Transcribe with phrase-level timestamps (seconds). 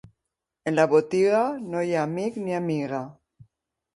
[0.71, 1.41] En la botiga,
[1.73, 3.03] no hi ha amic ni amiga.